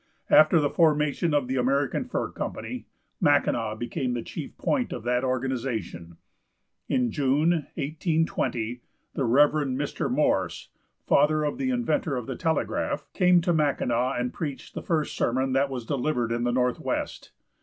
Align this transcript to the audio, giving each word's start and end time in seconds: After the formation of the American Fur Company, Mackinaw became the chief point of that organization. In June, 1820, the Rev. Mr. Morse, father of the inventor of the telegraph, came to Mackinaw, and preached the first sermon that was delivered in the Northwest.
After 0.31 0.59
the 0.59 0.71
formation 0.71 1.31
of 1.31 1.47
the 1.47 1.57
American 1.57 2.05
Fur 2.05 2.31
Company, 2.31 2.87
Mackinaw 3.21 3.75
became 3.75 4.15
the 4.15 4.23
chief 4.23 4.57
point 4.57 4.91
of 4.91 5.03
that 5.03 5.23
organization. 5.23 6.17
In 6.89 7.11
June, 7.11 7.67
1820, 7.75 8.81
the 9.13 9.25
Rev. 9.25 9.51
Mr. 9.51 10.09
Morse, 10.09 10.69
father 11.05 11.43
of 11.43 11.59
the 11.59 11.69
inventor 11.69 12.15
of 12.15 12.25
the 12.25 12.35
telegraph, 12.35 13.05
came 13.13 13.41
to 13.41 13.53
Mackinaw, 13.53 14.13
and 14.17 14.33
preached 14.33 14.73
the 14.73 14.81
first 14.81 15.15
sermon 15.15 15.53
that 15.53 15.69
was 15.69 15.85
delivered 15.85 16.31
in 16.31 16.45
the 16.45 16.51
Northwest. 16.51 17.31